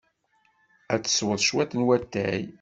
Ad 0.93 1.01
tesweḍ 1.03 1.39
cwiṭ 1.47 1.71
n 1.75 1.85
watay? 1.87 2.41